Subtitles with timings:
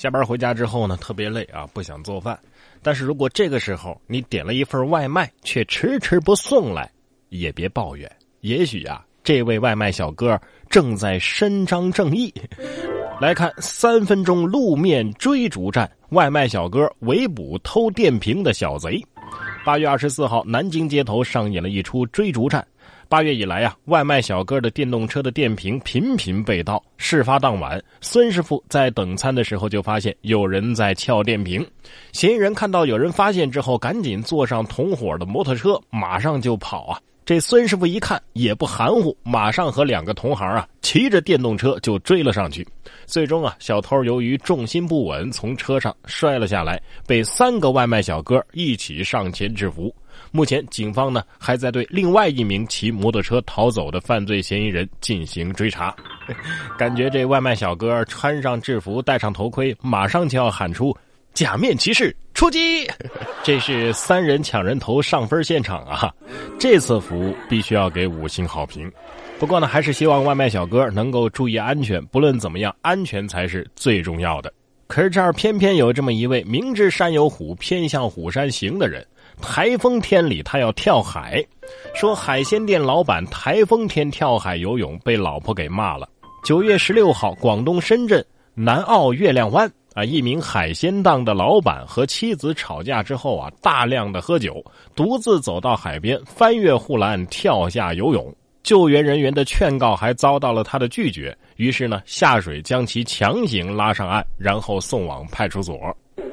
[0.00, 2.38] 下班回家之后呢，特别累啊，不想做饭。
[2.80, 6.90] 但是如果这个时候你点了一份外卖，却迟迟不送来，
[7.28, 8.10] 也别抱怨，
[8.40, 10.40] 也许啊，这位外卖小哥
[10.70, 12.32] 正在伸张正义。
[13.20, 19.04] 来看三分钟路面追逐战，外卖小哥围捕偷电瓶的小贼。
[19.66, 22.66] 八月二十四号，南京街头上演了一出追逐战。
[23.10, 26.80] 八月以来啊，外卖小哥的电动车的电瓶频频被盗。
[26.96, 31.66] 事发当晚，孙师傅在等餐的时候就发现有人在撬电瓶。
[32.12, 37.00] 嫌疑人看到有人发现之后，赶紧坐上同伙的摩托车，马上就跑啊。
[37.24, 42.64] 这孙师傅一看也不含糊，马上和两个同行啊骑着电动车就追了上去。
[43.06, 49.92] 最终啊，小偷由于重心不稳，从车上摔了下来，被三个外卖小哥一起上前制服。
[50.30, 55.94] 目前，警方呢还在对另外一名骑摩托车逃走的犯罪嫌疑人进行追查。
[56.78, 60.96] 感觉这外卖小哥穿上制服，戴上头盔，马上就要喊出。
[61.32, 62.84] 假面骑士出击！
[63.44, 66.12] 这是三人抢人头上分现场啊！
[66.58, 68.90] 这次服务必须要给五星好评。
[69.38, 72.04] 不过呢，还是希望外卖小哥能够注意安全。
[72.06, 74.52] 不论怎么样，安全才是最重要的。
[74.88, 79.06] 可是这儿偏偏有这么一位明知山有虎，偏向虎山行的人。
[79.40, 81.44] 台风天里，他要跳海，
[81.94, 86.08] 说海鲜店老板台风天跳海游泳被老婆给骂了。
[86.44, 88.24] 九月十六号，广东深圳
[88.54, 89.70] 南澳月亮湾。
[89.92, 90.04] 啊！
[90.04, 98.32] 一名海鲜档的老板和妻子吵架之后啊，大量的喝酒，独自走到海边，翻越护栏跳下游泳。
[98.62, 105.76] 救援人员的劝告还遭到了他的拒绝，于是呢，下水将其强行拉上岸，然后送往派出所。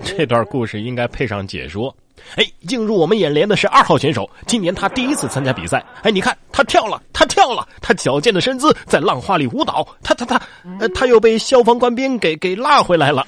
[0.03, 1.94] 这段故事应该配上解说。
[2.36, 5.84] 哎，映入我们眼帘的是二号选手，今年他第一次参加比赛。
[6.04, 9.88] 哎，你看他跳了，他跳了，他矫健的身姿在浪花里舞蹈。
[10.04, 10.42] 他他他，
[10.80, 13.26] 呃，他又被消防官兵给给拉回来了。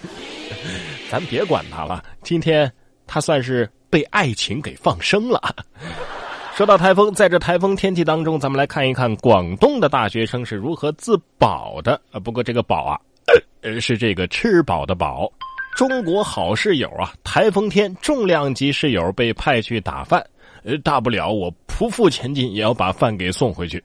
[1.10, 2.72] 咱别管他了，今天
[3.08, 5.42] 他算是被爱情给放生了。
[6.56, 12.00] 说到台风，在这台风天气当中，咱们来看一看广东的大学生是如何自保的。
[12.12, 13.00] 啊，不过这个保啊，
[13.62, 15.32] 呃，是这个吃饱的饱。
[15.76, 17.14] 中国好室友啊！
[17.24, 20.22] 台风天，重量级室友被派去打饭，
[20.64, 23.82] 呃，大不了我匍匐前进，也要把饭给送回去。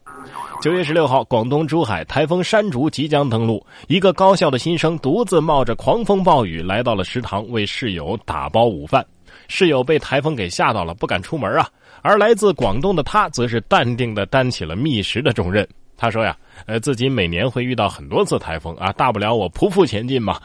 [0.60, 9.04] 九月十六号，广东珠海台风山竹即将登陆，一个高校的新生独自冒着狂风暴雨来到了食堂，为室友打包午饭。
[9.46, 11.68] 室友被台风给吓到了，不敢出门啊。
[12.02, 15.66] 而来自广东的他，则是淡定的担起了觅食的重任。
[15.96, 20.40] 他说呀，呃，自己每年会遇到很多次台风啊，大不了我匍匐前进嘛。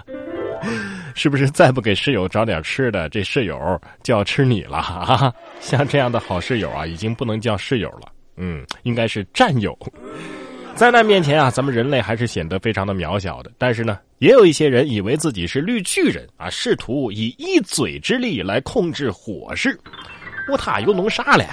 [1.20, 3.60] 是不是再不给室友找点吃的，这室友
[4.02, 4.80] 就要吃你了？
[4.82, 9.78] 哈，像这样的好室友啊，已经不能叫室友了，嗯，应该是战友。
[10.76, 13.52] 灾难面前啊，咱们人类还是显得非常的渺小的。
[13.58, 19.78] 但是呢，也有一些人以为自己是绿巨人啊，试图以一嘴之力来控制火势。
[20.50, 21.46] 我他又弄啥嘞？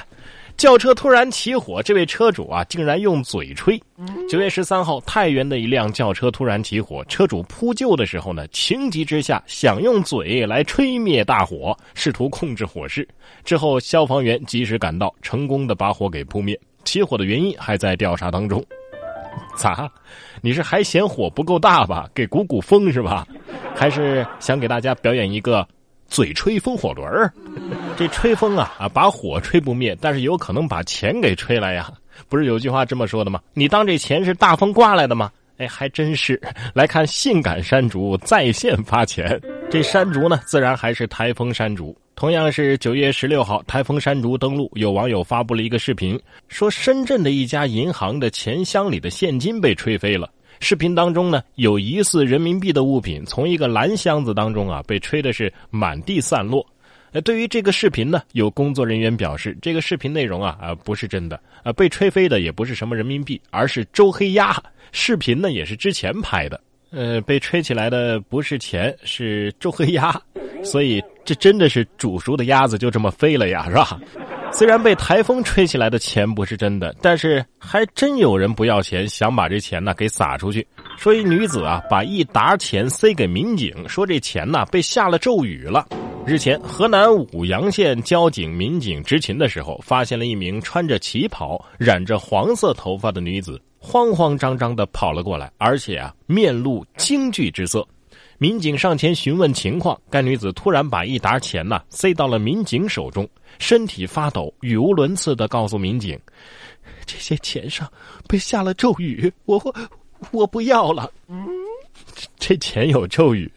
[0.57, 3.81] 轿车突然起火，这位车主啊，竟然用嘴吹。
[4.27, 13.07] 九月十三号，太原的一辆轿车突然起火，车主扑救的时候呢，情急之下想用嘴来吹灭大火，试图控制火势。
[13.45, 16.59] 之后，消防员及时赶到，成功的把火给扑灭。
[16.85, 18.65] 起火的原因还在调查当中。
[19.57, 19.91] 咋？
[20.41, 22.09] 你是还嫌火不够大吧？
[22.15, 23.27] 给鼓鼓风是吧？
[23.75, 25.67] 还是想给大家表演一个？
[26.09, 27.35] 嘴吹风火轮儿，
[27.97, 31.91] 这吹风啊啊，把火吹不灭，但是有可能把钱给吹来呀。
[32.29, 33.41] 不是有句话这么说的吗？
[33.55, 35.31] 你当这钱是大风刮来的吗？
[35.57, 36.39] 哎，还真是。
[36.75, 39.41] 来看性感山竹在线发钱，
[39.71, 41.97] 这山竹呢，自然还是台风山竹。
[42.15, 50.29] 同样是九月十六号，台风山竹登陆，有网友发布了一个视频，说深圳的一家银行的钱箱里的现金被吹飞了。
[50.61, 56.67] 视频当中呢，有疑似人民币的物品从一个蓝箱子当中啊被吹的是满地散落。
[57.13, 64.57] 呃，对于这个视频呢，有工作人员表示，这个视频内容啊啊不是真的，啊被吹飞的也不是什么人民币，而是周黑鸭。
[64.93, 70.15] 视频呢也是之前拍的，呃，被吹起来的不是钱，是周黑鸭，
[70.63, 74.01] 所以这真的是煮熟的鸭子就这么飞了呀，是吧？
[74.53, 80.67] 虽然被台风吹起来的钱不是真的，但是还真有人不要钱，想把这钱呢给撒出去。
[80.97, 85.87] 说一女子啊，把一沓钱塞给民警，说这钱呢被下了咒语了。
[86.27, 97.87] 日前，河南舞阳县交警民警执勤的时候，发现了一名穿着旗袍、染着黄色头发的女子，慌慌张张的跑了过来，而且啊面露惊惧之色。
[98.39, 103.29] 民警上前询问情况，该女子突然把一沓钱呢塞到了民警手中，
[103.61, 106.19] 身体发抖，语无伦次的告诉民警
[107.07, 107.89] ：“这些钱上
[108.27, 109.63] 被下了咒语，我
[110.33, 111.47] 我不要了。”嗯
[112.37, 113.49] 这钱有咒语？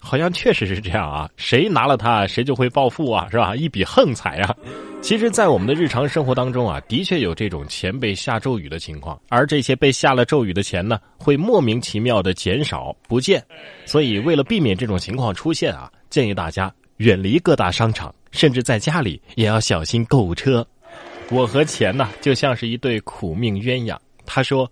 [0.00, 3.54] 好像确实是这样啊，谁拿了它，谁就会暴富啊，是吧？
[3.54, 4.56] 一笔横财啊！
[5.02, 13.44] 其实，在我们的日常生活当中啊，的确有这种钱被下咒语的情况，而这些被下了咒语的钱呢，会莫名其妙的减少不见。
[13.84, 20.66] 所以，为了避免这种情况出现啊，建议大家远离各大商场，甚至在家里也要小心购物车。
[21.30, 23.96] 我和钱呢，就像是一对苦命鸳鸯。
[24.26, 24.70] 他说：“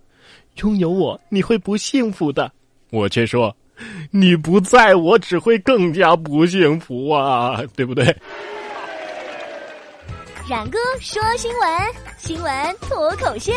[0.63, 2.51] 拥有我，你会不幸福的。”
[2.91, 3.55] 我却说。
[4.11, 8.05] 你不在我只会更加不幸福啊，对不对？
[10.49, 11.71] 冉哥说新闻，
[12.17, 13.53] 新闻脱口秀。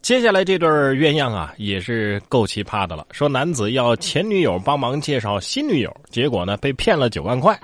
[0.00, 3.06] 接下来这对鸳鸯啊，也是够奇葩的了。
[3.12, 7.56] 说男子要前女友帮忙介绍新女友，结果呢被骗了九万块。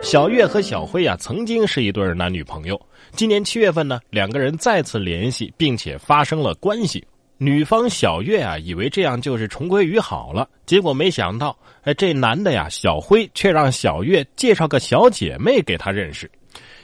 [0.00, 2.80] 小月和小辉啊，曾经是一对男女朋友。
[3.12, 7.04] 今年七月份呢，两个人再次联系，并且发生了关系。
[7.44, 16.30] 女方小月啊，以为这样就是重归于好了，结果没想到，哎，这男的呀，小辉却让小月介绍个小姐妹给他认识。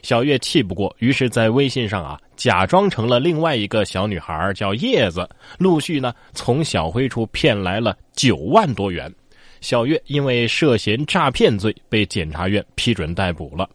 [0.03, 5.27] 小月气不过，于是在微信上啊，假装成了另外一个小女孩，叫叶子，
[5.57, 9.11] 陆续呢从小辉处骗来了九万多元。
[9.63, 13.67] 小月因为涉嫌诈骗罪被检察院批准逮捕了，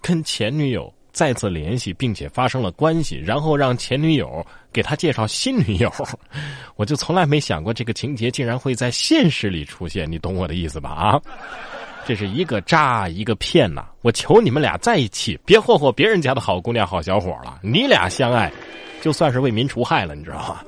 [0.00, 0.94] 跟前女友。
[1.14, 5.90] 再次联系，并且发生了关系，然后让前女友给他介绍新女友，
[6.74, 10.90] 我就从来没想过这个情节竟然会在现实里出现，你懂我的意思吧？
[10.90, 11.20] 啊，
[12.04, 13.86] 这是一个渣一个骗呐！
[14.02, 17.60] 我求你们俩在一起，别霍霍别人家的好姑娘好小伙了。
[17.62, 18.52] 你俩相爱，
[19.00, 20.60] 就算是为民除害了，你知道吗？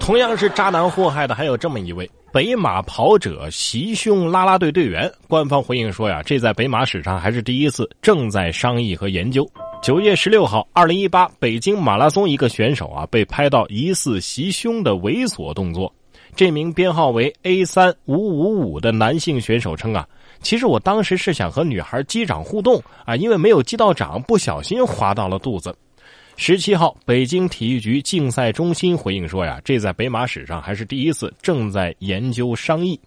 [0.00, 9.48] 同样是渣男祸害的，还有这么一位北马跑者袭胸啦啦队队员，官方回应说呀，这在北马史上还是第一次，正在商议和研究。
[9.80, 15.94] 九月十六号，二零一八北京马拉松一个选手啊，被拍到疑似袭胸的猥琐动作。
[16.34, 20.04] 这名编号为 A 三五五五的男性选手称啊，
[20.42, 25.72] 其实我当时是想和女孩击掌互动啊，因为没有击到掌，不小心划到了肚子。
[26.36, 32.98] 十七号，北京体育局竞赛中心回应说呀，这在北马史上还是第一次，正在研究商议。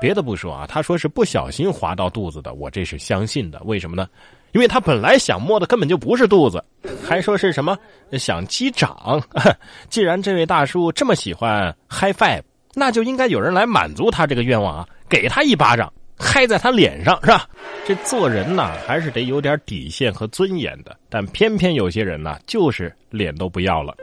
[0.00, 3.60] 别的不说啊，他说是不小心划到肚子的，我这是相信的。
[3.64, 4.08] 为什么呢？
[4.52, 6.62] 因为他本来想摸的根本就不是肚子，
[7.06, 7.78] 还说是什么
[8.18, 9.22] 想击掌。
[9.88, 12.42] 既然这位大叔这么喜欢 hi five
[12.74, 17.48] 那就应该有人来满足他这个愿望啊，给他一巴掌，嗨在他脸上，是吧？
[17.86, 20.96] 这做人呢，还是得有点底线和尊严的。
[21.08, 23.96] 但偏偏有些人呢，就是脸都不要了，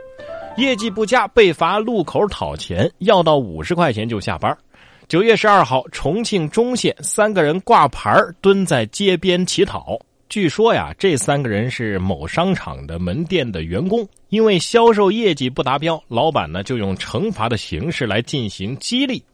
[0.56, 4.54] 业绩不佳被罚路口讨钱，要到五十块钱就下班。
[5.06, 8.12] 九月十二号，重庆忠县三个人挂牌
[8.42, 9.98] 蹲在街边乞讨。
[10.28, 19.24] 据说呀，这三个人是某商场的门店的员工，因为销售业绩不达标，老板呢就用惩罚的形式来进行激励，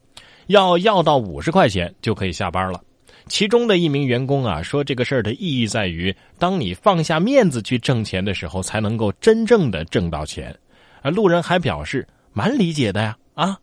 [0.47, 2.81] 要要到五十块钱就可以下班了。
[3.27, 10.55] 其中的一名员工啊说，这个事儿的意义在于，当你放下面子去挣钱的时候，才能够真正的挣到钱。
[11.01, 13.57] 而路人还表示蛮理解的呀，啊，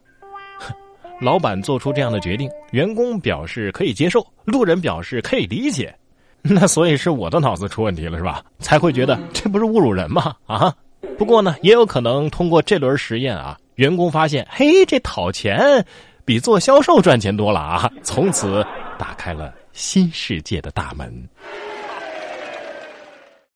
[1.22, 5.94] 老板做出这样的决定，员工表示可以接受，路人表示可以理解。
[6.42, 8.44] 那所以是我的脑子出问题了是吧？
[8.58, 10.34] 才会觉得这不是侮辱人吗？
[10.46, 10.74] 啊！
[11.16, 15.86] 不过呢，也有可能通过这轮实验啊，员工发现，嘿，这讨钱
[16.24, 17.90] 比做销售赚钱多了啊！
[18.02, 18.64] 从此
[18.98, 21.28] 打开了新世界的大门。